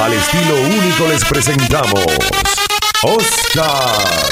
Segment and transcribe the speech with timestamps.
[0.00, 2.04] Al estilo único les presentamos
[3.02, 4.30] Oscar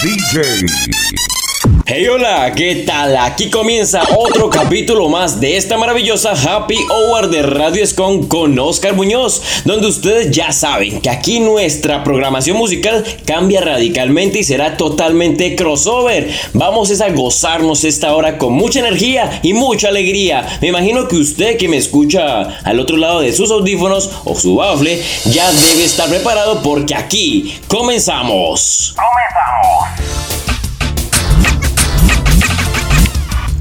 [0.00, 1.41] DJ.
[1.86, 3.16] Hey hola, ¿qué tal?
[3.16, 8.94] Aquí comienza otro capítulo más de esta maravillosa Happy Hour de Radio Escon con Oscar
[8.94, 15.56] Muñoz, donde ustedes ya saben que aquí nuestra programación musical cambia radicalmente y será totalmente
[15.56, 16.30] crossover.
[16.52, 20.58] Vamos a gozarnos esta hora con mucha energía y mucha alegría.
[20.60, 24.56] Me imagino que usted que me escucha al otro lado de sus audífonos o su
[24.56, 28.94] bafle ya debe estar preparado porque aquí comenzamos.
[28.94, 30.01] Comenzamos.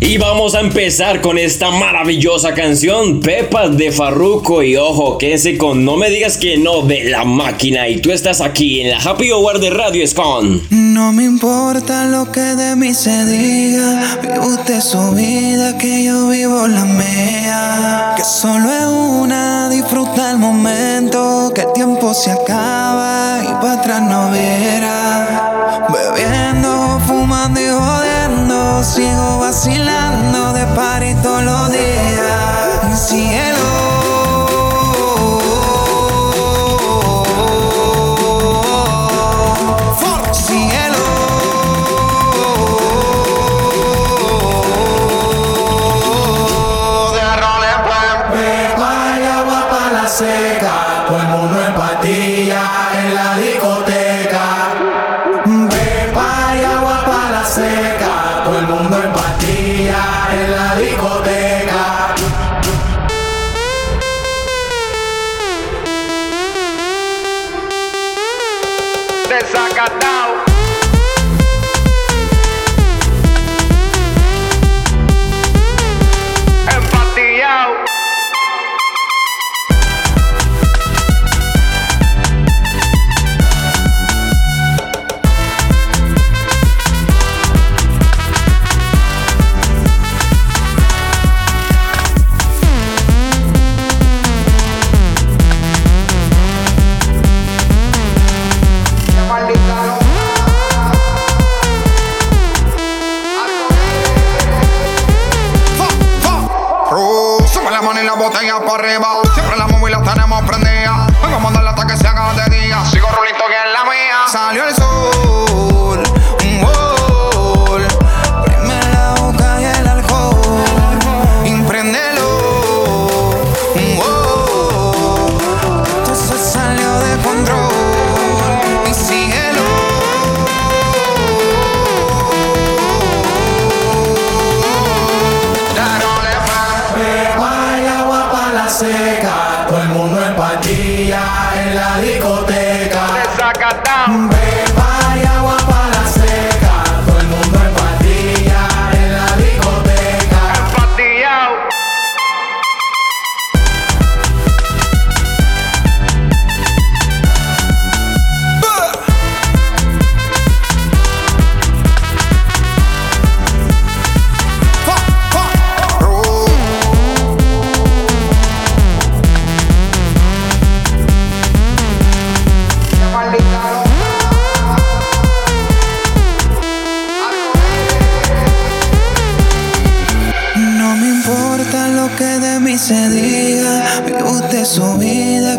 [0.04, 4.64] Y vamos a empezar con esta maravillosa canción, Pepas de Farruko.
[4.64, 7.88] Y ojo, quédense con No me digas que no de la máquina.
[7.88, 10.64] Y tú estás aquí en la Happy Hour de Radio Escon.
[10.72, 14.18] No me importa lo que de mí se diga.
[14.24, 18.14] Vive usted su vida, que yo vivo la mía.
[18.18, 21.52] Que solo es una, disfruta el momento.
[21.54, 25.88] Que el tiempo se acaba y para atrás no viera.
[25.94, 26.41] Bebiendo,
[28.84, 32.11] Sigo vacilando de par todos los días.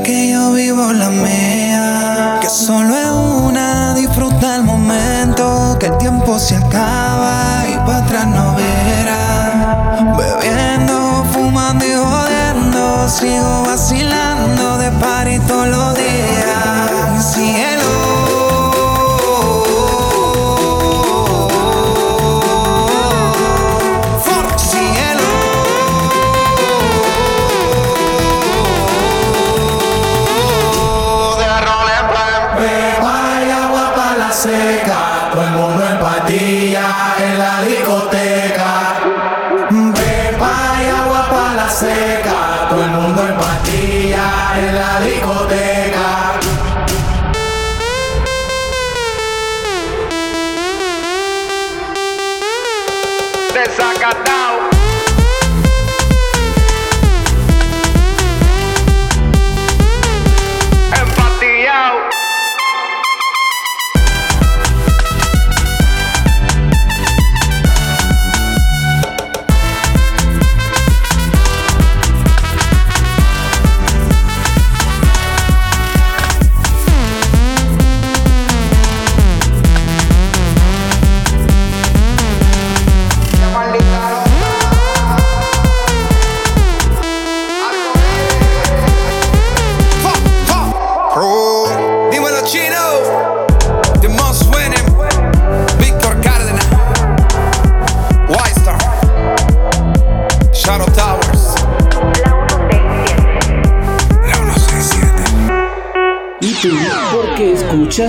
[0.00, 2.38] Que yo vivo la mía.
[2.41, 5.76] Que solo es una, disfruta el momento.
[5.78, 10.14] Que el tiempo se acaba y para atrás no verá.
[10.16, 13.08] Bebiendo, fumando y jodiendo.
[13.08, 16.51] Sigo vacilando de par todos los días.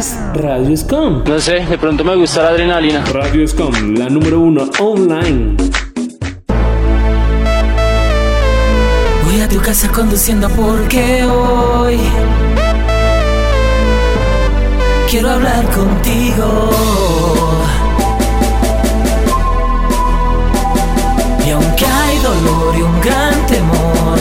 [0.04, 1.24] Escuchas Radio Scom?
[1.26, 3.06] No sé, de pronto me gusta la adrenalina.
[3.06, 5.56] Radio Scom, la número uno online.
[9.26, 12.00] Voy a tu casa conduciendo porque hoy
[15.10, 16.72] quiero hablar contigo.
[21.46, 24.20] Y aunque hay dolor y un gran temor,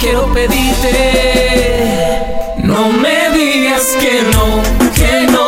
[0.00, 1.12] quiero pedirte,
[2.62, 4.62] no me digas que no,
[4.94, 5.47] que no,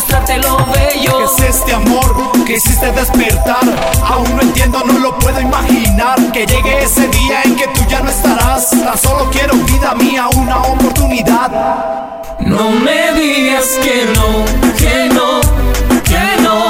[0.00, 1.28] mostrarte lo bello.
[1.36, 3.60] ¿Qué es este amor que hiciste despertar?
[4.02, 6.16] Aún no entiendo, no lo puedo imaginar.
[6.32, 8.70] Que llegue ese día en que tú ya no estarás.
[8.70, 11.50] Tan solo quiero, vida mía, una oportunidad.
[12.40, 14.44] No me digas que no,
[14.78, 15.40] que no,
[16.02, 16.68] que no.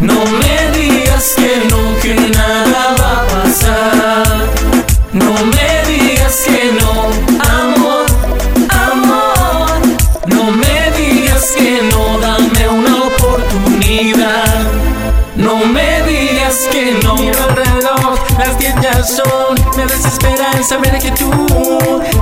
[0.00, 4.24] No me digas que no, que nada va a pasar.
[5.12, 5.93] No me digas
[16.70, 17.14] que no.
[17.16, 19.54] Miro el reloj, las 10 ya son.
[19.76, 21.30] Me desespera el saber que tú,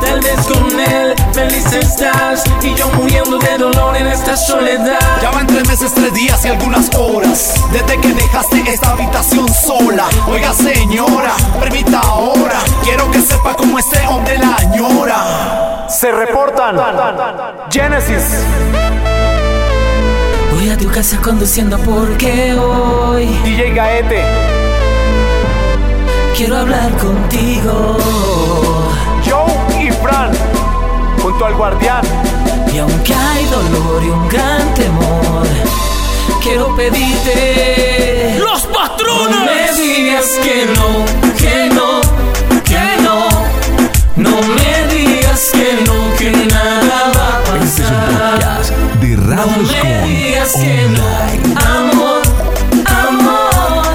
[0.01, 2.45] tal vez con él, feliz estás.
[2.63, 4.99] Y yo muriendo de dolor en esta soledad.
[5.21, 10.07] Ya van tres meses, tres días y algunas horas Desde que dejaste esta habitación sola
[10.29, 16.77] Oiga señora, permita ahora Quiero que sepa cómo este hombre la añora Se reportan
[17.71, 18.92] Genesis
[20.63, 24.23] Voy a tu casa conduciendo porque hoy DJ Gaete
[26.37, 27.99] quiero hablar contigo.
[29.29, 30.31] Joe y Fran
[31.21, 32.03] Junto al guardián
[32.73, 35.49] Y aunque hay dolor y un gran temor,
[36.41, 38.37] quiero pedirte.
[38.39, 39.77] ¡Los No patrones!
[39.77, 41.05] me digas que no,
[41.39, 42.01] que no,
[42.63, 43.29] que no.
[44.15, 44.82] No me
[45.43, 48.39] digas que no, que nada va a Este es un pasar.
[48.41, 51.55] podcast de No me digas que Online.
[51.55, 52.23] no, amor,
[52.87, 53.95] amor.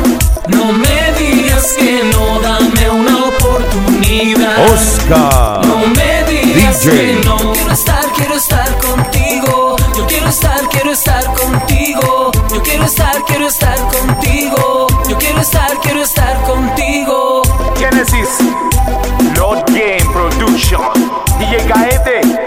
[0.49, 4.73] No me digas que no, dame una oportunidad.
[4.73, 5.65] Oscar.
[5.65, 6.91] No me digas DJ.
[6.91, 7.53] que no.
[7.53, 9.75] Quiero estar, quiero estar contigo.
[9.95, 12.31] Yo quiero estar, quiero estar contigo.
[12.49, 14.87] Yo quiero estar, quiero estar contigo.
[15.09, 17.41] Yo quiero estar, quiero estar contigo.
[17.77, 18.29] Genesis
[21.57, 22.46] DJ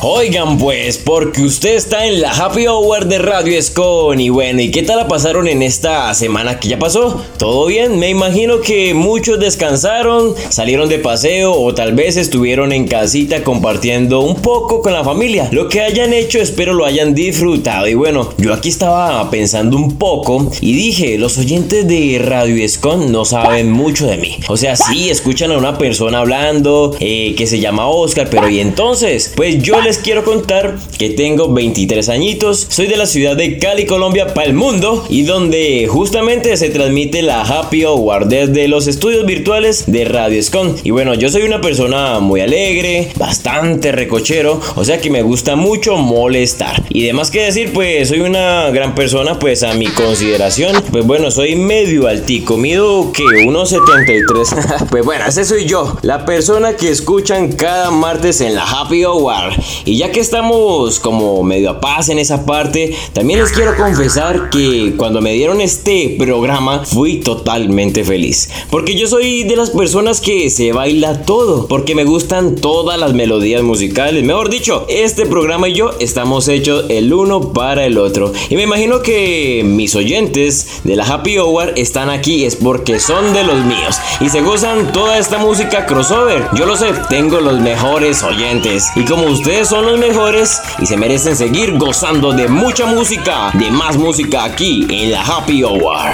[0.00, 4.70] Oigan pues, porque usted está en la Happy Hour de Radio Escon y bueno, ¿y
[4.70, 7.20] qué tal la pasaron en esta semana que ya pasó?
[7.36, 7.98] ¿Todo bien?
[7.98, 14.20] Me imagino que muchos descansaron, salieron de paseo o tal vez estuvieron en casita compartiendo
[14.20, 15.48] un poco con la familia.
[15.50, 19.98] Lo que hayan hecho espero lo hayan disfrutado y bueno, yo aquí estaba pensando un
[19.98, 24.38] poco y dije, los oyentes de Radio Escon no saben mucho de mí.
[24.48, 28.60] O sea, sí, escuchan a una persona hablando eh, que se llama Oscar, pero y
[28.60, 33.56] entonces, pues yo les quiero contar que tengo 23 añitos, soy de la ciudad de
[33.56, 38.86] Cali, Colombia, para el mundo y donde justamente se transmite la Happy Hour desde los
[38.86, 40.76] estudios virtuales de Radio Escon.
[40.84, 45.56] Y bueno, yo soy una persona muy alegre, bastante recochero, o sea que me gusta
[45.56, 46.84] mucho molestar.
[46.90, 51.30] Y demás que decir, pues soy una gran persona, pues a mi consideración, pues bueno,
[51.30, 54.86] soy medio altico, mido que 1.73.
[54.90, 59.54] pues bueno, ese soy yo, la persona que escuchan cada martes en la Happy Hour.
[59.84, 64.50] Y ya que estamos como medio a paz en esa parte, también les quiero confesar
[64.50, 68.50] que cuando me dieron este programa fui totalmente feliz.
[68.70, 73.14] Porque yo soy de las personas que se baila todo, porque me gustan todas las
[73.14, 74.24] melodías musicales.
[74.24, 78.32] Mejor dicho, este programa y yo estamos hechos el uno para el otro.
[78.50, 83.32] Y me imagino que mis oyentes de la Happy Hour están aquí es porque son
[83.32, 86.48] de los míos y se gozan toda esta música crossover.
[86.54, 88.90] Yo lo sé, tengo los mejores oyentes.
[88.94, 93.70] Y como ustedes son los mejores y se merecen seguir gozando de mucha música, de
[93.70, 96.12] más música aquí en la Happy Hour.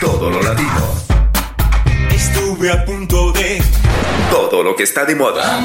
[0.00, 0.97] Todo lo latino.
[2.58, 3.62] Estuve a punto de
[4.32, 5.64] Todo lo que está de moda.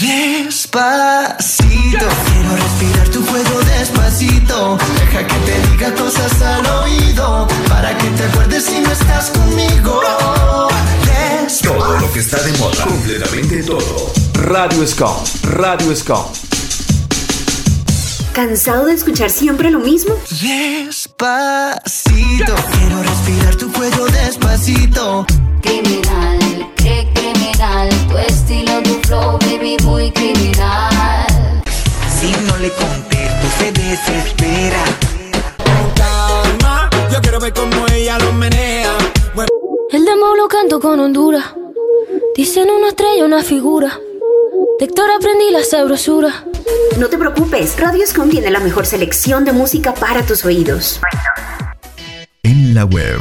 [0.00, 1.58] Despacito,
[1.90, 4.78] quiero respirar tu fuego despacito.
[5.00, 10.00] Deja que te diga cosas al oído para que te acuerdes si no estás conmigo.
[11.62, 12.84] Todo lo que está de moda.
[12.84, 14.10] Completamente todo.
[14.32, 16.24] Radio Scom, Radio Scom.
[18.32, 20.14] ¿Cansado de escuchar siempre lo mismo?
[20.40, 21.84] Despacito,
[22.78, 25.26] quiero respirar tu cuello despacito.
[25.62, 26.38] Criminal,
[26.76, 31.62] qué criminal, tu estilo, tu flow, baby, muy criminal.
[32.08, 34.84] Si no le contesto, se desespera.
[35.94, 38.96] Calma, yo quiero ver cómo ella lo menea.
[39.90, 41.44] El demo lo canto con Honduras.
[42.36, 43.98] Dicen una estrella, una figura.
[44.78, 46.44] De Héctor aprendí la sabrosura.
[46.98, 51.00] No te preocupes, Radio Scom tiene la mejor selección de música para tus oídos.
[52.42, 53.20] En la web,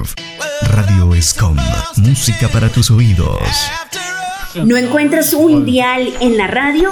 [0.62, 1.58] Radio Escom,
[1.98, 3.42] música para tus oídos.
[4.64, 6.92] ¿No encuentras un dial en la radio?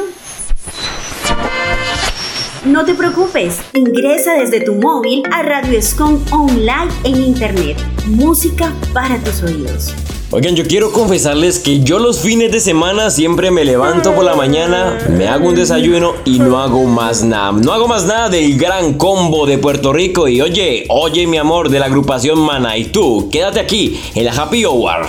[2.66, 7.78] No te preocupes, ingresa desde tu móvil a Radio Scom Online en Internet.
[8.08, 9.94] Música para tus oídos.
[10.30, 14.36] Oigan, yo quiero confesarles que yo los fines de semana siempre me levanto por la
[14.36, 17.54] mañana, me hago un desayuno y no hago más nada.
[17.54, 21.70] No hago más nada del gran combo de Puerto Rico y oye, oye mi amor
[21.70, 25.06] de la agrupación Mana y tú, quédate aquí en la Happy Hour.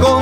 [0.00, 0.17] Voy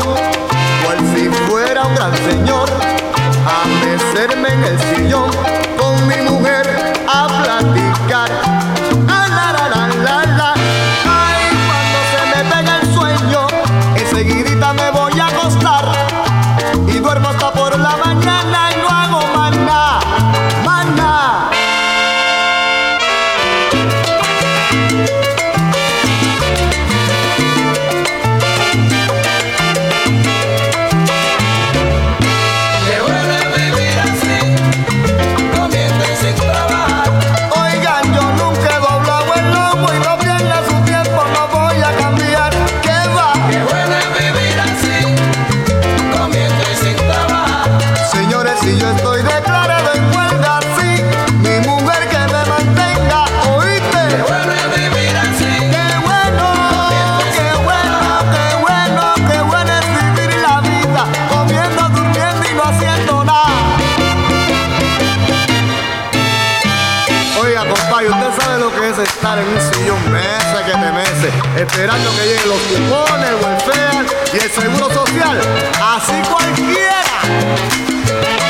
[69.39, 74.37] en un sillón mesa que te mece, esperando que lleguen los cupones, el welfare y
[74.37, 75.39] el seguro social.
[75.81, 78.46] Así cualquiera.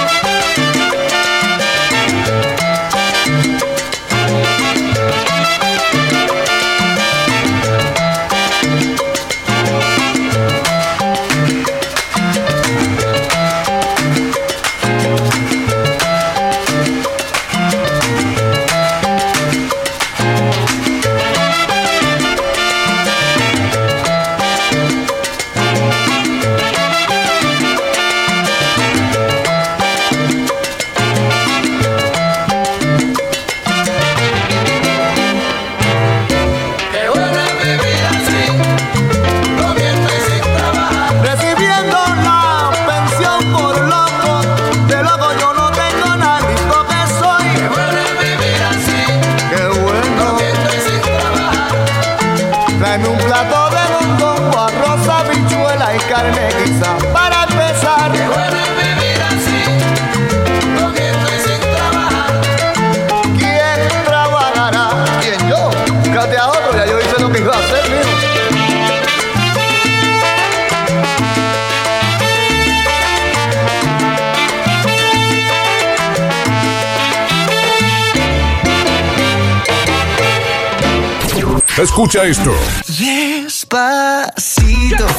[81.96, 82.52] Escucha esto.
[82.98, 83.86] Despacito,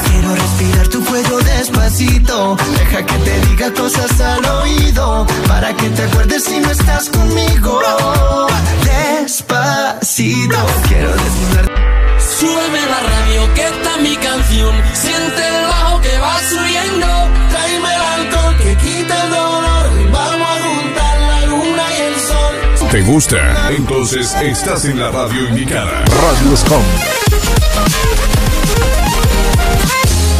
[0.06, 2.56] quiero respirar tu cuello despacito.
[2.78, 7.82] Deja que te diga cosas al oído, para que te acuerdes si no estás conmigo.
[8.84, 10.58] Despacito,
[10.88, 11.66] quiero desnudar.
[12.40, 14.76] Súbeme la radio, que está mi canción.
[23.08, 23.70] Gusta?
[23.72, 26.04] Entonces estás en la radio indicada.
[26.04, 26.84] Radio Scom.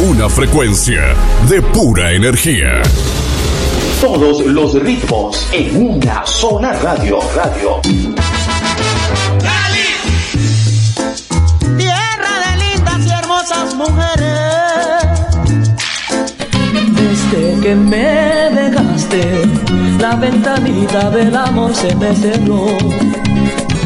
[0.00, 1.14] Una frecuencia
[1.48, 2.82] de pura energía.
[4.02, 7.18] Todos los ritmos en una sola radio.
[7.34, 7.80] Radio.
[11.78, 15.02] Tierra de lindas y hermosas mujeres.
[16.92, 18.97] Desde que me dejaste,
[19.98, 22.66] la ventanita del amor se me cerró.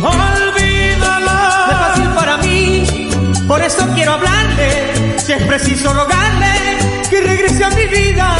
[0.03, 1.33] Olvídalo.
[1.67, 3.09] No es fácil para mí,
[3.47, 5.19] por eso quiero hablarle.
[5.19, 8.37] Si es preciso rogarle que regrese a mi vida.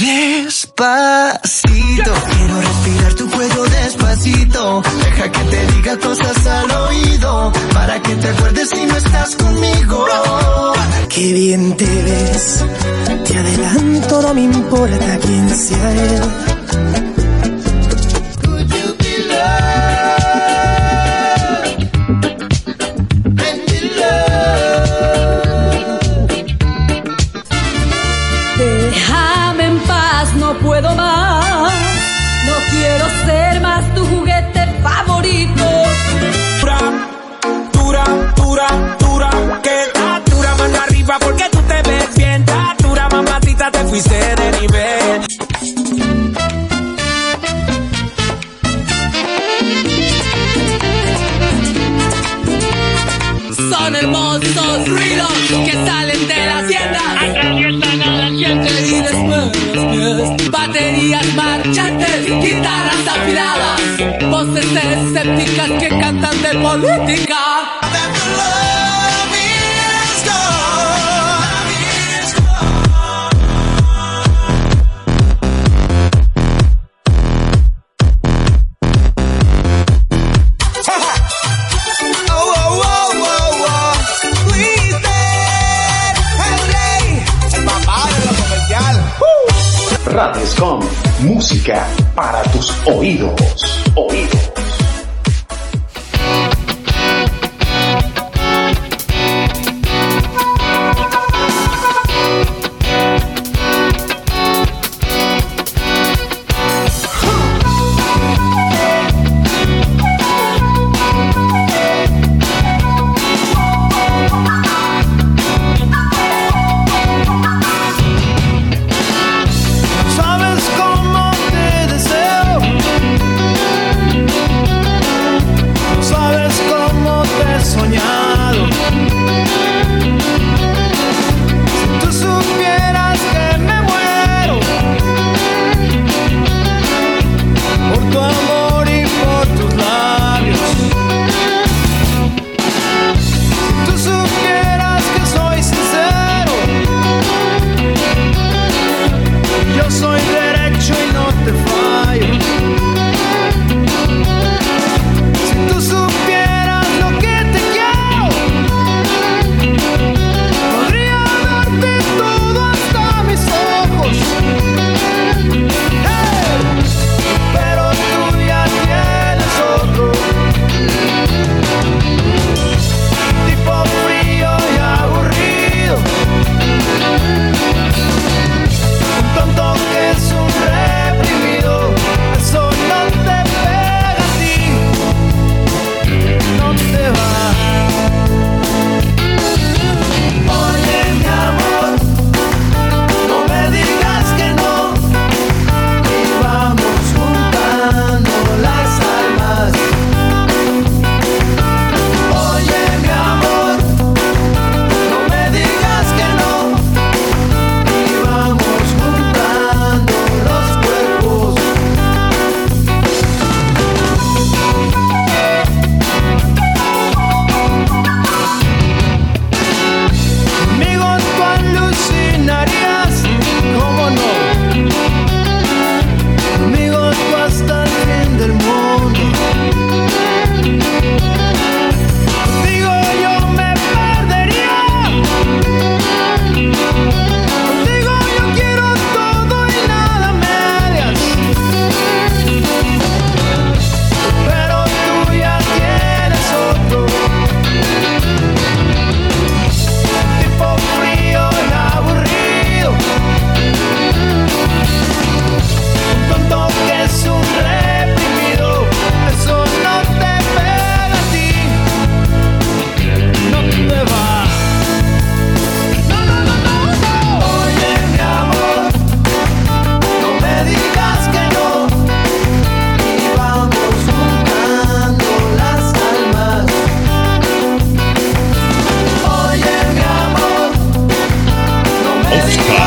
[0.00, 0.94] Despacito,
[4.14, 10.06] Deja que te diga cosas al oído, para que te acuerdes si no estás conmigo.
[11.08, 12.64] Qué bien te ves,
[13.26, 17.13] te adelanto, no me importa quién sea él.
[65.24, 67.43] Escépticas que cantan de política.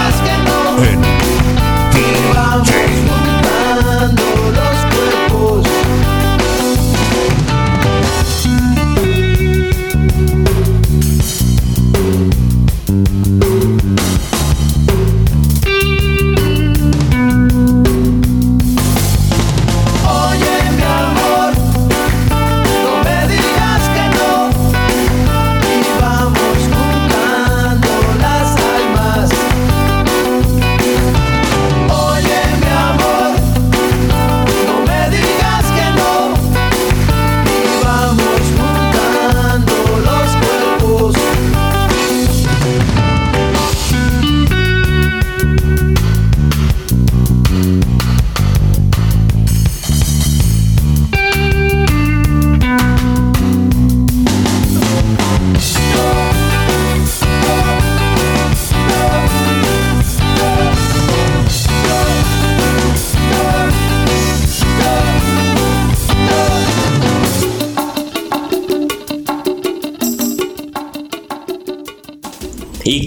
[0.08, 0.40] Oscar
[0.84, 1.02] en
[1.94, 3.17] juntando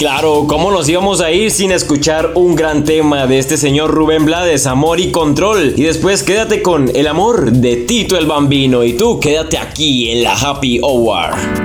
[0.00, 4.24] claro, ¿cómo nos íbamos a ir sin escuchar un gran tema de este señor Rubén
[4.24, 5.74] Blades, Amor y Control?
[5.76, 10.22] Y después quédate con El Amor de Tito el Bambino y tú quédate aquí en
[10.22, 11.59] la Happy Hour.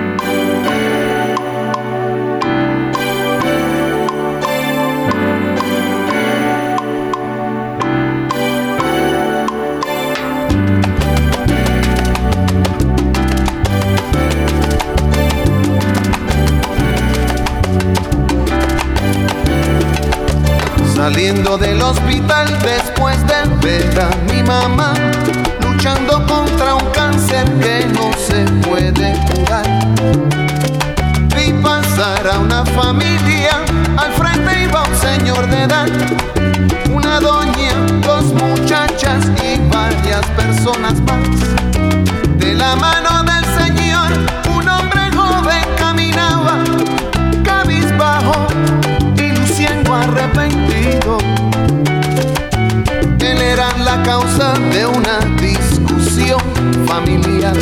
[21.86, 24.94] Hospital después de ver a mi mamá
[25.62, 29.66] luchando contra un cáncer que no se puede curar.
[31.36, 33.52] Vi pasar a una familia,
[33.98, 35.88] al frente iba un señor de edad,
[36.92, 41.55] una doña, dos muchachas y varias personas más.
[54.06, 56.40] Causa de una discusión
[56.86, 57.56] familiar,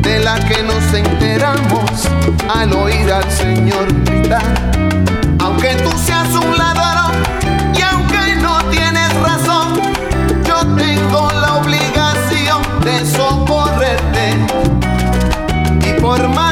[0.00, 2.08] de la que nos enteramos
[2.48, 4.42] al oír al Señor gritar.
[5.40, 7.12] Aunque tú seas un ladrón
[7.76, 9.78] y aunque no tienes razón,
[10.46, 14.34] yo tengo la obligación de socorrerte.
[15.86, 16.51] Y por más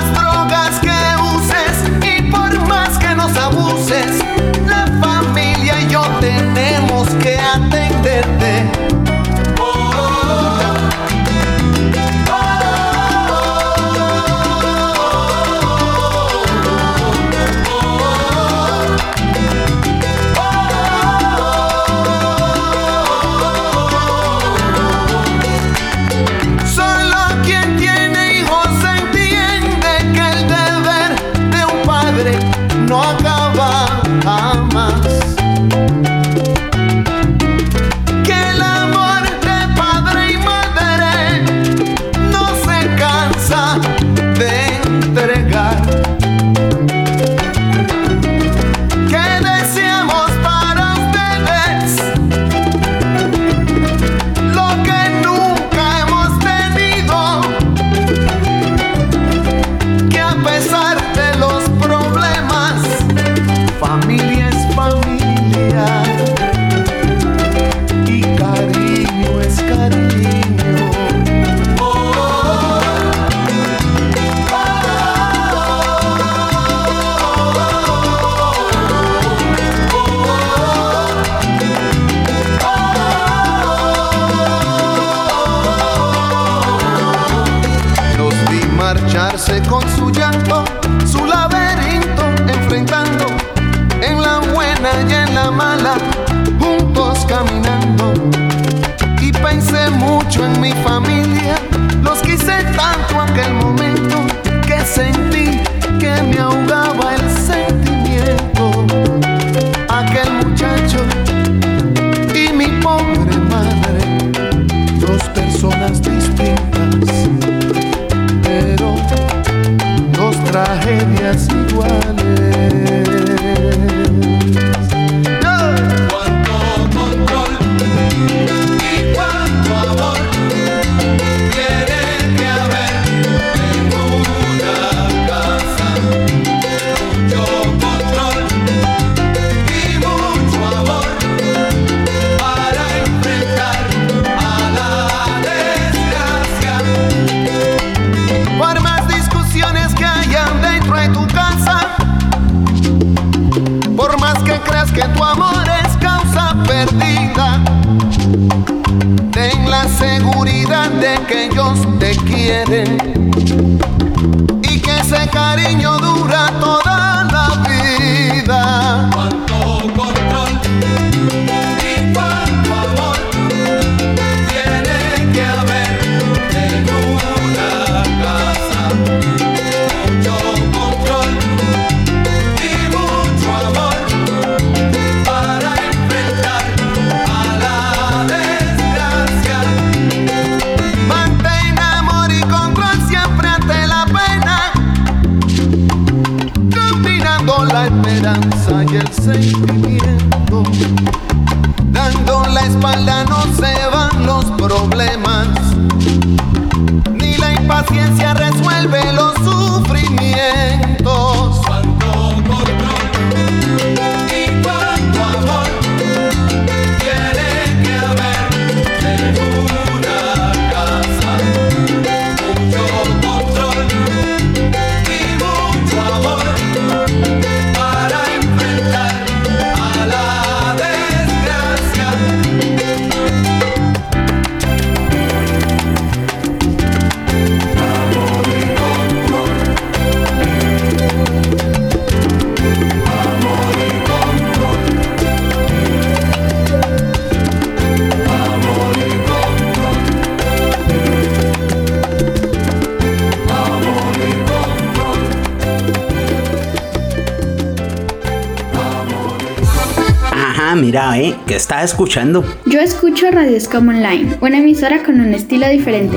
[261.57, 262.45] está escuchando?
[262.67, 266.17] Yo escucho Radio Escom Online, una emisora con un estilo diferente.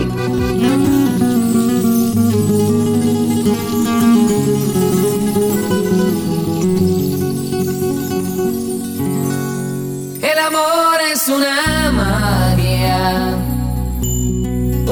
[10.22, 13.36] El amor es una magia,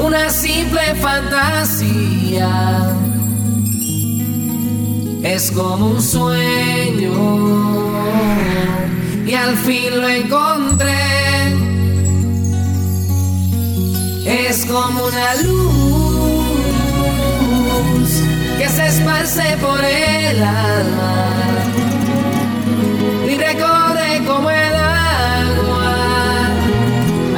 [0.04, 2.50] una simple fantasía.
[5.22, 7.12] Es como un sueño
[9.32, 10.92] y al fin lo encontré.
[14.26, 16.44] Es como una luz
[18.58, 21.14] que se esparce por el alma
[23.26, 25.94] y recorre como el agua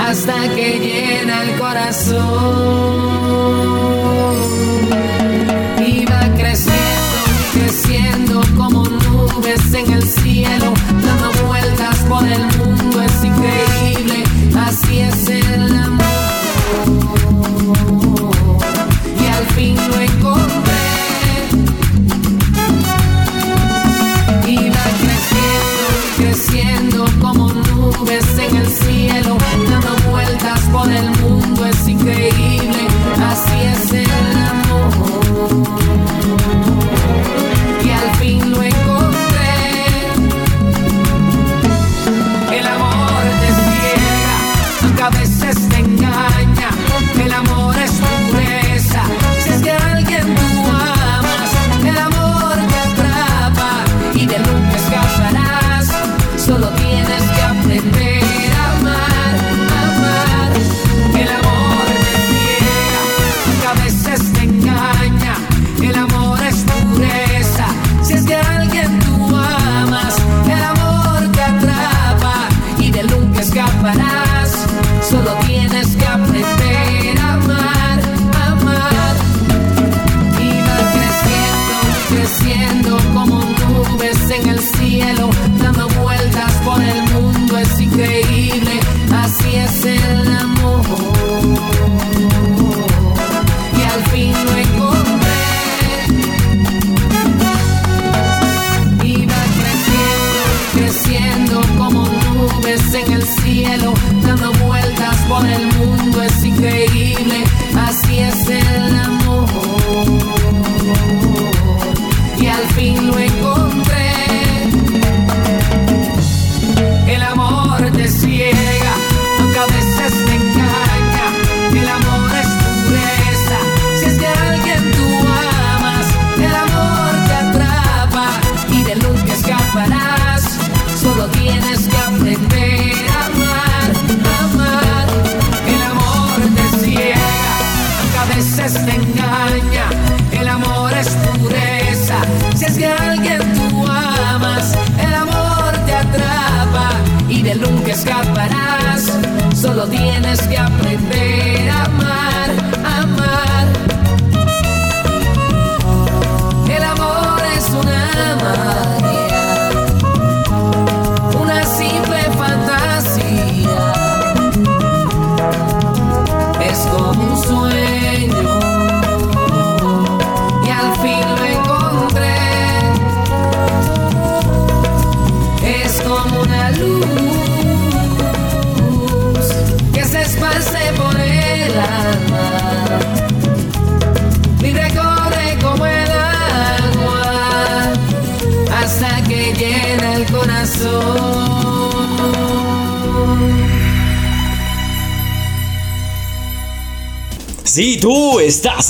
[0.09, 3.05] hasta que llena el corazón.
[5.87, 7.21] Y va creciendo,
[7.53, 10.75] creciendo como nubes en el cielo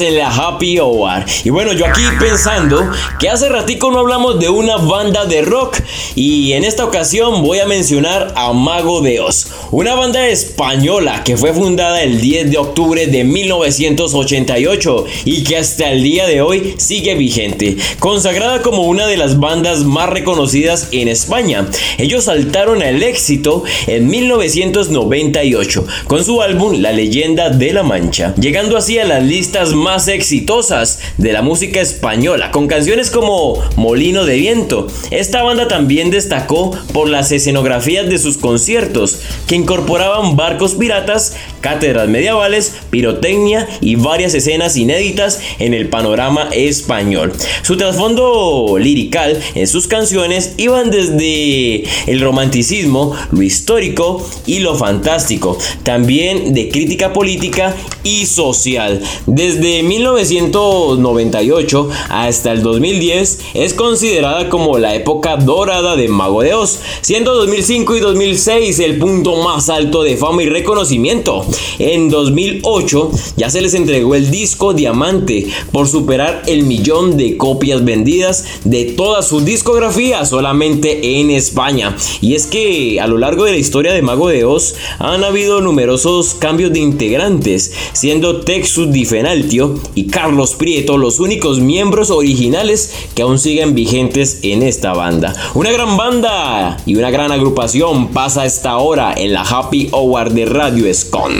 [0.00, 1.24] en la Happy Hour.
[1.44, 5.78] Y bueno, yo aquí pensando que hace ratico no hablamos de una banda de rock.
[6.16, 9.48] Y en esta ocasión voy a mencionar a Mago de Oz.
[9.72, 15.90] Una banda española que fue fundada el 10 de octubre de 1988 y que hasta
[15.90, 17.76] el día de hoy sigue vigente.
[17.98, 21.68] Consagrada como una de las bandas más reconocidas en España.
[21.98, 28.34] Ellos saltaron al éxito en 1998 con su álbum La leyenda de la Mancha.
[28.36, 34.24] Llegando así a las listas más exitosas de la música española, con canciones como Molino
[34.24, 34.86] de Viento.
[35.10, 42.08] Esta banda también destacó por las escenografías de sus conciertos, que incorporaban barcos piratas, cátedras
[42.08, 47.32] medievales, pirotecnia y varias escenas inéditas en el panorama español.
[47.62, 55.58] Su trasfondo lirical en sus canciones iban desde el romanticismo, lo histórico y lo fantástico,
[55.82, 59.00] también de crítica política y social.
[59.26, 66.80] Desde 1998 hasta el 2010 es considerada como la época dorada de Mago de Oz,
[67.00, 71.44] siendo 2005 y 2006 el punto más alto de fama y reconocimiento.
[71.78, 77.84] En 2008 ya se les entregó el disco Diamante por superar el millón de copias
[77.84, 81.96] vendidas de toda su discografía solamente en España.
[82.20, 85.60] Y es que a lo largo de la historia de Mago de Oz han habido
[85.60, 92.92] numerosos cambios de integrantes, siendo Texus Di Fenaltio y Carlos Prieto los únicos miembros originales
[93.14, 95.34] que aún siguen vigentes en esta banda.
[95.54, 100.46] Una gran banda y una gran agrupación pasa esta hora en la Happy Hour de
[100.46, 101.32] Radio Escon.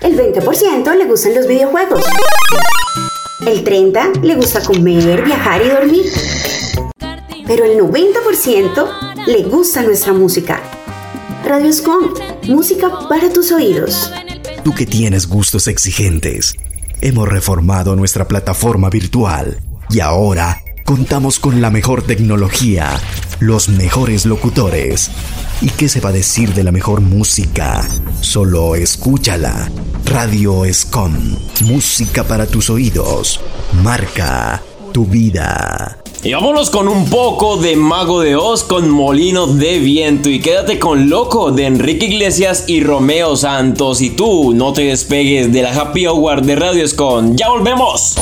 [0.00, 2.04] El 20% le gustan los videojuegos.
[3.46, 6.04] El 30% le gusta comer, viajar y dormir.
[7.46, 10.60] Pero el 90% le gusta nuestra música.
[11.44, 12.14] Radio Scon,
[12.48, 14.12] música para tus oídos.
[14.64, 16.56] Tú que tienes gustos exigentes.
[17.00, 22.88] Hemos reformado nuestra plataforma virtual y ahora contamos con la mejor tecnología,
[23.40, 25.10] los mejores locutores.
[25.60, 27.86] ¿Y qué se va a decir de la mejor música?
[28.22, 29.70] Solo escúchala.
[30.06, 31.12] Radio Escom.
[31.66, 33.38] Música para tus oídos.
[33.82, 35.98] Marca tu vida.
[36.24, 40.30] Y vámonos con un poco de Mago de Oz con Molino de Viento.
[40.30, 44.00] Y quédate con Loco de Enrique Iglesias y Romeo Santos.
[44.00, 47.36] Y tú no te despegues de la Happy Hour de Radio Escon.
[47.36, 48.16] ¡Ya volvemos!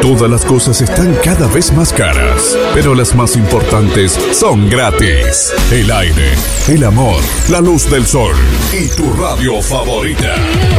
[0.00, 5.52] Todas las cosas están cada vez más caras, pero las más importantes son gratis.
[5.70, 6.34] El aire,
[6.68, 8.34] el amor, la luz del sol
[8.72, 10.34] y tu radio favorita.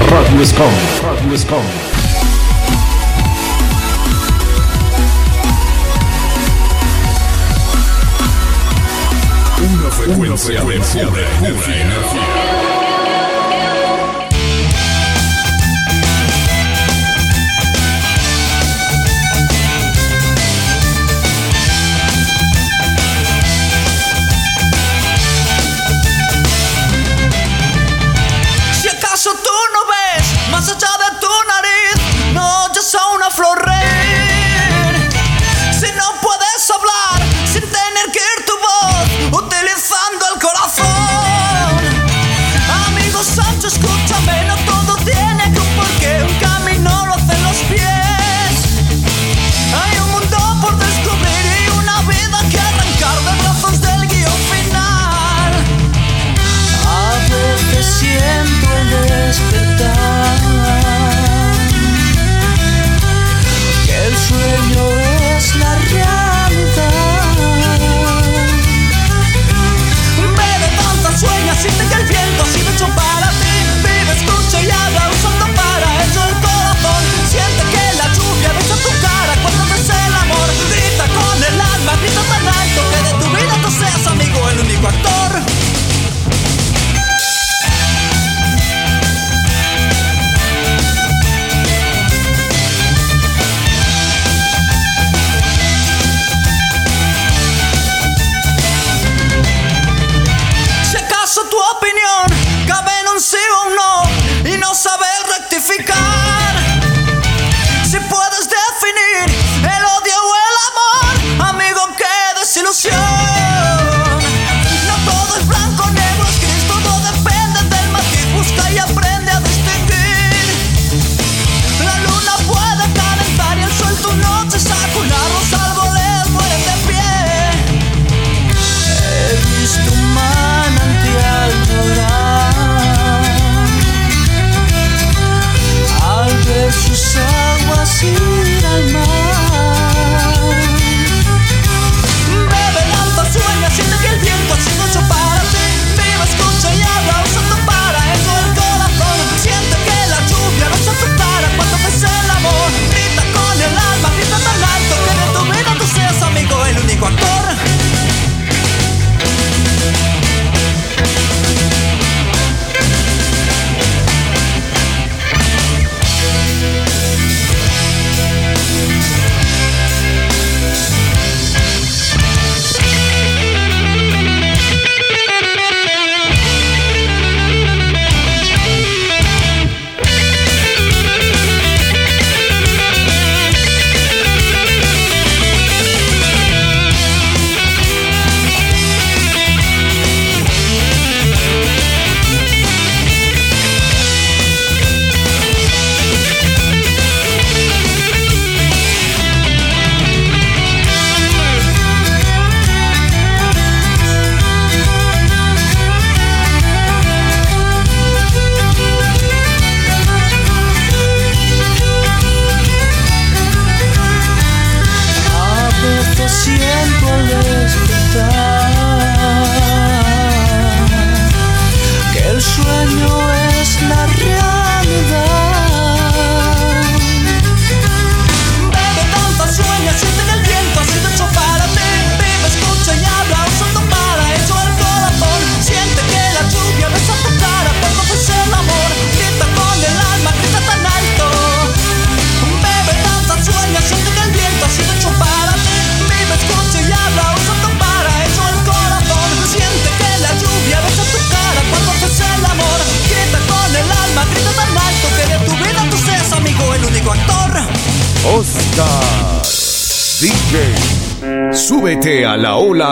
[0.09, 0.73] Radio Scom.
[1.03, 1.63] Radio Scom.
[9.59, 12.36] Una frecuencia, de pura energía.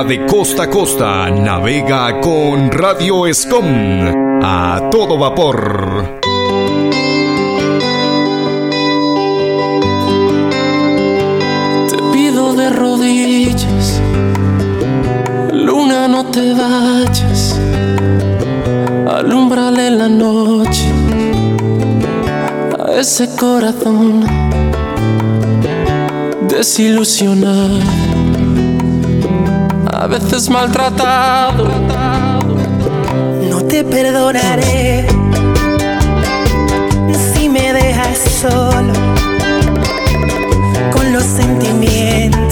[0.07, 1.29] De costa a costa.
[1.29, 3.65] Navega con Radio Escom.
[4.43, 6.19] A todo vapor.
[11.89, 14.01] Te pido de rodillas,
[15.51, 17.59] luna no te vayas,
[19.07, 20.91] alumbrale la noche
[22.77, 24.25] a ese corazón
[26.47, 27.79] desilusionado,
[29.97, 31.69] a veces maltratado.
[33.49, 35.07] No te perdonaré
[37.33, 38.93] si me dejas solo
[40.91, 42.44] con los sentimientos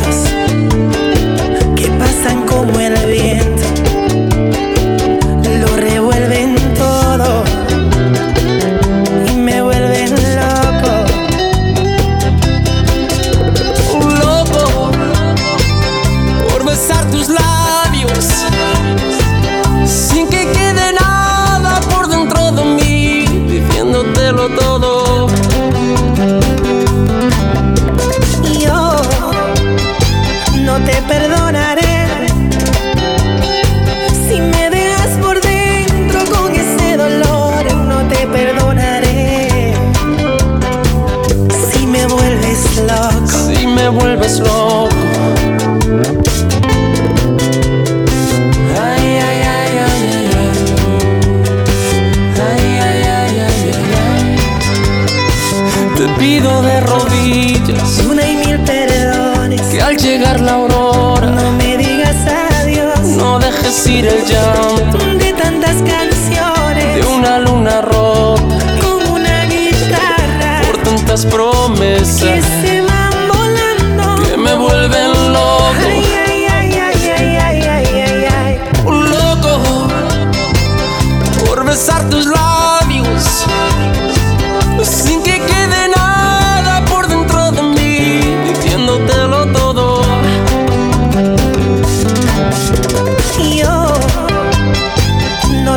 [56.43, 57.99] pido de rodillas.
[58.09, 59.61] Una y mil perdones.
[59.61, 62.15] que al llegar la aurora No me digas
[62.61, 62.99] adiós.
[63.17, 64.97] no dejes ir el llanto.
[65.17, 66.95] De tantas canciones.
[66.95, 68.41] de una luna rota.
[68.81, 70.61] Como una guitarra.
[70.65, 72.32] Por tantas promesas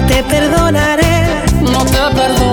[0.07, 1.45] te perdonaré.
[1.61, 2.46] No te perdonaré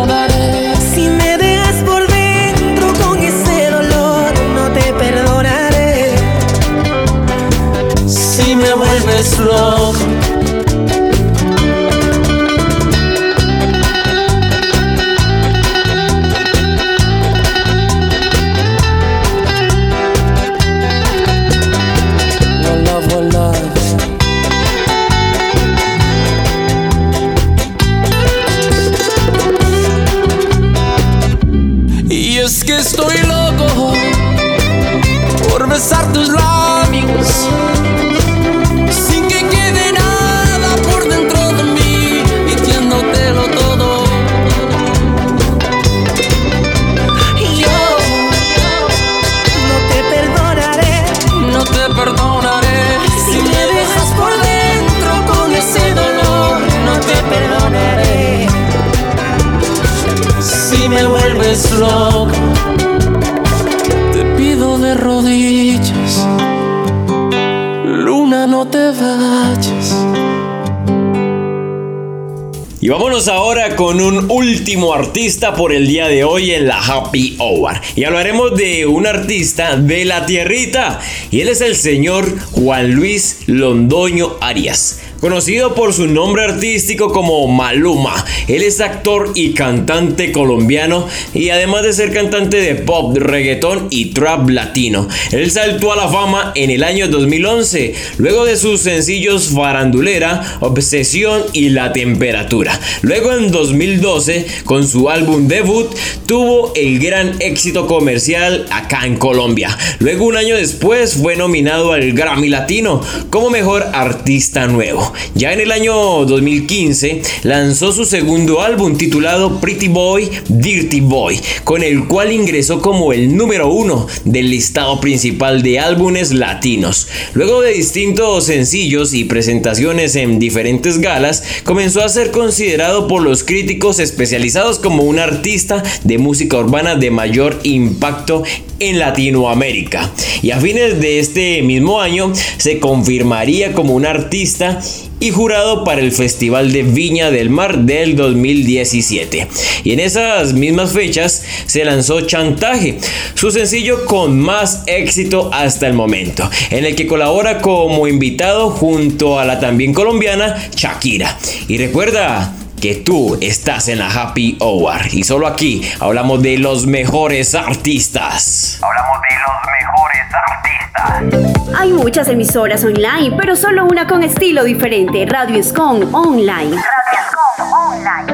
[73.75, 77.79] con un último artista por el día de hoy en la Happy Hour.
[77.95, 80.99] Y hablaremos de un artista de la tierrita.
[81.31, 84.99] Y él es el señor Juan Luis Londoño Arias.
[85.23, 91.83] Conocido por su nombre artístico como Maluma, él es actor y cantante colombiano y además
[91.83, 95.07] de ser cantante de pop, reggaetón y trap latino.
[95.31, 101.41] Él saltó a la fama en el año 2011, luego de sus sencillos Farandulera, Obsesión
[101.53, 102.77] y La Temperatura.
[103.01, 105.87] Luego en 2012, con su álbum debut,
[106.25, 109.77] tuvo el gran éxito comercial acá en Colombia.
[109.99, 112.99] Luego un año después fue nominado al Grammy Latino
[113.29, 115.12] como mejor artista artista nuevo.
[115.35, 121.83] Ya en el año 2015 lanzó su segundo álbum titulado Pretty Boy, Dirty Boy, con
[121.83, 127.07] el cual ingresó como el número uno del listado principal de álbumes latinos.
[127.33, 133.43] Luego de distintos sencillos y presentaciones en diferentes galas, comenzó a ser considerado por los
[133.43, 138.43] críticos especializados como un artista de música urbana de mayor impacto
[138.79, 140.11] en Latinoamérica.
[140.41, 144.81] Y a fines de este mismo año se confirmaría como un artista
[145.19, 149.47] y jurado para el Festival de Viña del Mar del 2017.
[149.83, 152.97] Y en esas mismas fechas se lanzó Chantaje,
[153.35, 159.39] su sencillo con más éxito hasta el momento, en el que colabora como invitado junto
[159.39, 161.37] a la también colombiana Shakira.
[161.67, 162.53] Y recuerda,
[162.83, 168.77] que tú estás en la Happy Hour y solo aquí hablamos de los mejores artistas.
[168.81, 171.79] Hablamos de los mejores artistas.
[171.79, 175.25] Hay muchas emisoras online, pero solo una con estilo diferente.
[175.25, 176.75] Radio Escon Online.
[176.75, 178.33] Radio Escon Online.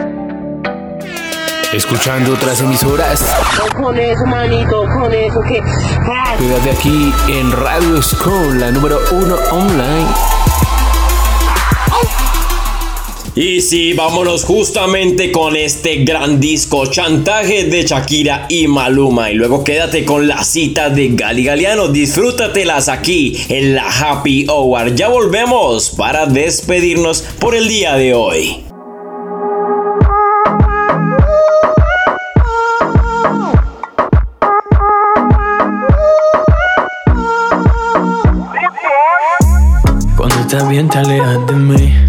[1.72, 3.24] Escuchando otras emisoras.
[3.80, 5.62] Con eso, manito, con eso que.
[6.40, 10.39] Quédate aquí en Radio Escon, la número uno online.
[13.42, 19.32] Y sí, vámonos justamente con este gran disco Chantaje de Shakira y Maluma.
[19.32, 21.88] Y luego quédate con la cita de Gali Galiano.
[21.88, 24.94] Disfrútatelas aquí en la Happy Hour.
[24.94, 28.66] Ya volvemos para despedirnos por el día de hoy.
[40.18, 42.09] Cuando estás bien te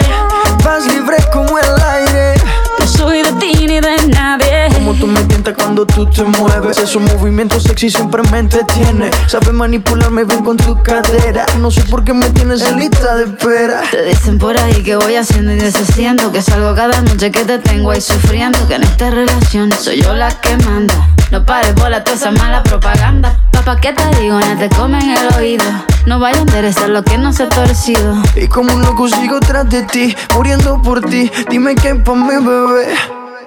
[5.43, 6.77] Cuando tú te mueves.
[6.77, 9.09] Esos movimientos sexy siempre me entretiene.
[9.25, 11.47] Sabes manipularme bien con tu cadera.
[11.59, 13.81] No sé por qué me tienes en lista de espera.
[13.89, 17.57] Te dicen por ahí que voy haciendo y deshaciendo Que salgo cada noche que te
[17.59, 21.09] tengo ahí sufriendo Que en esta relación soy yo la que manda.
[21.31, 23.39] No pares bola toda esa mala propaganda.
[23.51, 24.39] Papá, ¿qué te digo?
[24.39, 25.65] No te comen el oído.
[26.05, 28.15] No vaya a interesar lo que no se ha torcido.
[28.35, 31.31] Y como un loco sigo tras de ti Muriendo por ti.
[31.49, 33.20] Dime qué pa' mi bebé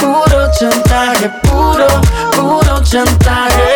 [0.00, 1.86] puro chantaje Puro,
[2.36, 3.73] puro chantaje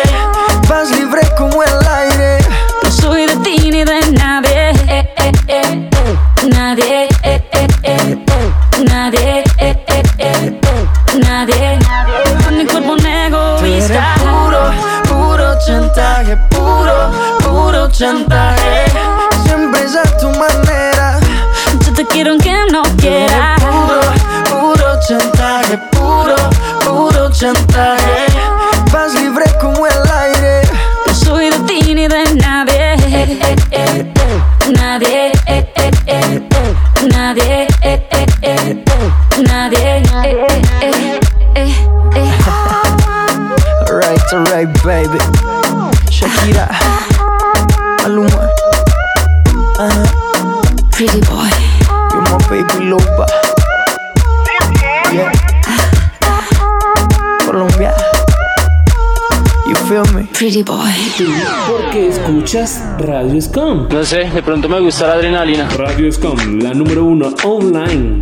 [61.25, 61.35] boy.
[61.67, 63.87] ¿Por qué escuchas Radio Scum?
[63.89, 65.67] No sé, de pronto me gusta la adrenalina.
[65.69, 68.21] Radio Scum, la número uno online.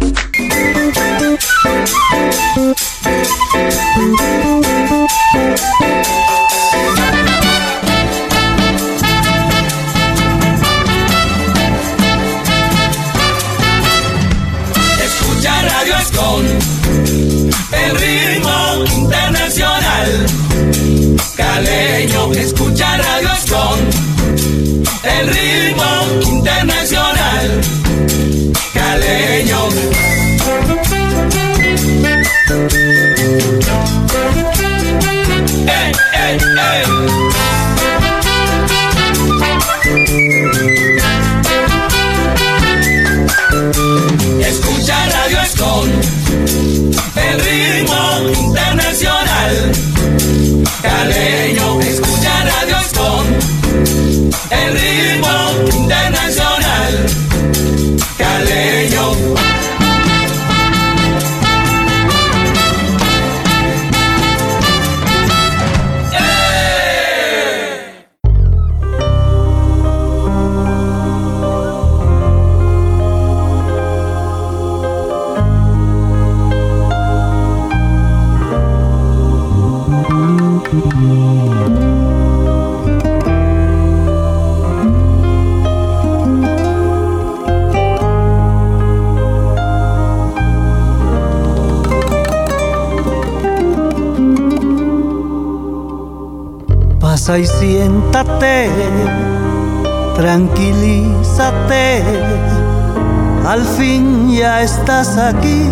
[103.45, 105.63] Al fin ya estás aquí,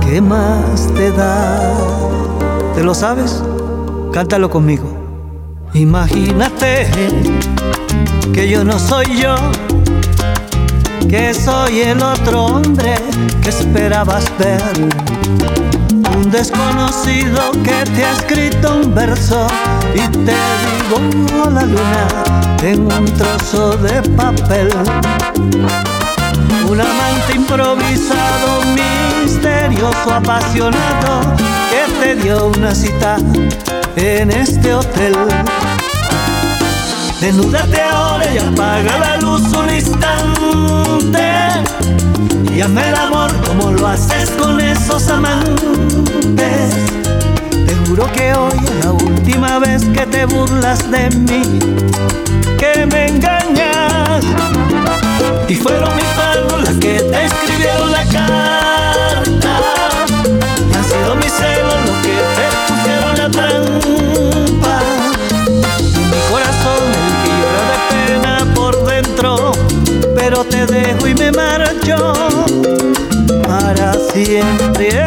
[0.00, 1.74] ¿qué más te da?
[2.74, 3.42] ¿Te lo sabes?
[4.12, 4.84] Cántalo conmigo.
[5.74, 6.86] Imagínate
[8.34, 9.34] que yo no soy yo,
[11.08, 12.96] que soy el otro hombre
[13.42, 14.62] que esperabas ver.
[16.16, 19.46] Un desconocido que te ha escrito un verso
[19.94, 22.08] y te digo la luna
[22.62, 24.70] en un trozo de papel.
[26.68, 28.62] Un amante improvisado,
[29.22, 31.34] misterioso, apasionado,
[31.70, 33.16] que te dio una cita
[33.96, 35.14] en este hotel.
[37.20, 41.28] Desnúdate ahora y apaga la luz un instante.
[42.54, 46.74] Y hazme el amor como lo haces con esos amantes.
[47.88, 51.58] Juro que hoy es la última vez que te burlas de mí,
[52.58, 54.22] que me engañas.
[55.48, 59.60] Y fueron mis manos las que te escribieron la carta.
[60.70, 64.80] Y han sido mis celos los que te pusieron la trampa.
[65.48, 67.36] Y mi corazón el que
[67.68, 67.76] de
[68.20, 69.52] pena por dentro.
[70.14, 72.12] Pero te dejo y me marcho
[73.46, 75.06] para siempre.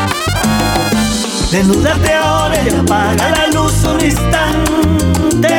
[1.51, 5.49] Desnúdate ahora y apaga la luz un instante.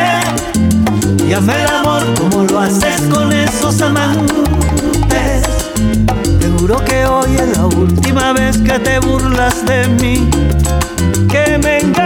[1.28, 5.42] Y hazme el amor como lo haces con esos amantes.
[6.40, 10.30] Te juro que hoy es la última vez que te burlas de mí,
[11.28, 12.01] que me.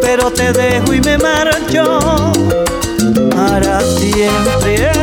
[0.00, 2.32] Pero te dejo y me marcho
[3.30, 4.95] para siempre.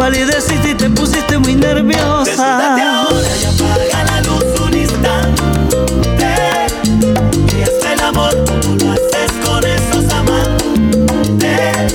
[0.00, 2.24] Palideciste y te pusiste muy nerviosa.
[2.24, 5.42] Desnúdate ahora y apaga la luz un instante.
[7.54, 11.92] Y haz el amor como lo haces con esos amantes.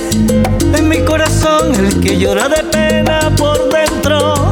[0.72, 4.50] En mi corazón el que llora de pena por dentro.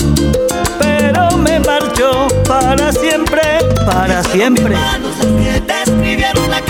[0.81, 4.75] Pero me marchó para siempre, para siempre.
[4.75, 5.15] Manos
[5.65, 6.61] te escribieron la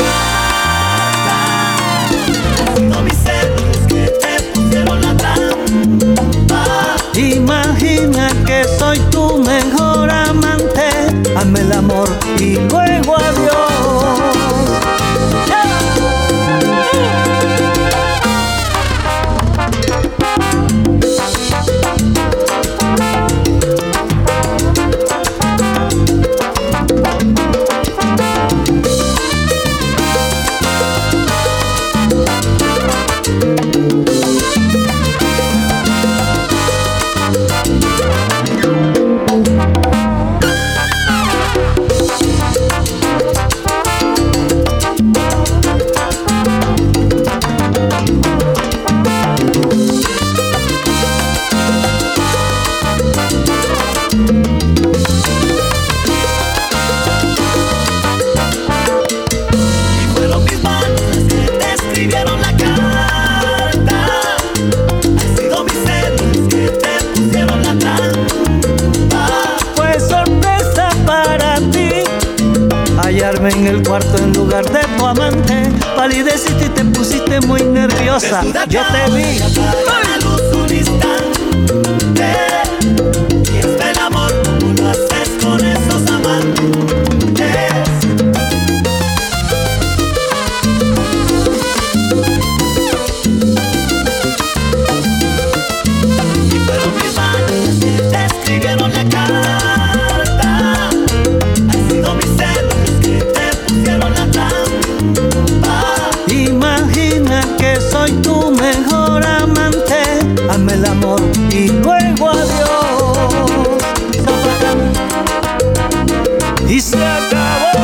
[116.85, 117.81] se acabó.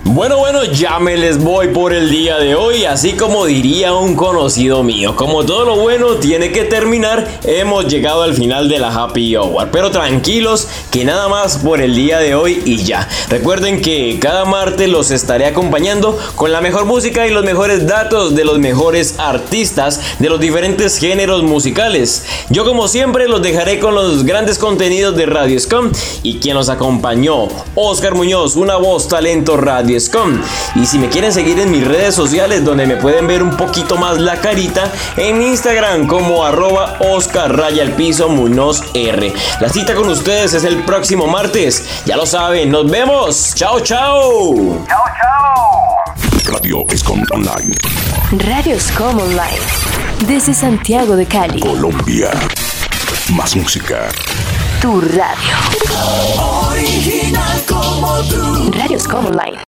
[0.09, 4.15] Bueno, bueno, ya me les voy por el día de hoy, así como diría un
[4.15, 5.17] conocido mío.
[5.17, 9.67] Como todo lo bueno tiene que terminar, hemos llegado al final de la Happy Hour.
[9.69, 13.05] Pero tranquilos, que nada más por el día de hoy y ya.
[13.27, 18.33] Recuerden que cada martes los estaré acompañando con la mejor música y los mejores datos
[18.33, 22.23] de los mejores artistas de los diferentes géneros musicales.
[22.49, 25.91] Yo como siempre los dejaré con los grandes contenidos de Radio Scum
[26.23, 30.41] y quien los acompañó, Oscar Muñoz, una voz talento Radio Scum.
[30.75, 33.97] Y si me quieren seguir en mis redes sociales donde me pueden ver un poquito
[33.97, 39.33] más la carita, en Instagram como arroba Oscar Raya al Piso Muñoz R.
[39.59, 42.03] La cita con ustedes es el próximo martes.
[42.05, 43.53] Ya lo saben, nos vemos.
[43.55, 44.85] Chao, chao.
[46.45, 47.75] Radio Escom Online.
[48.45, 49.59] Radio Scom Online.
[50.27, 51.59] Desde Santiago de Cali.
[51.59, 52.31] Colombia.
[53.33, 54.09] Más música.
[54.81, 55.55] Tu radio.
[56.69, 58.71] Original como tú.
[58.71, 59.57] Radio Scom Online.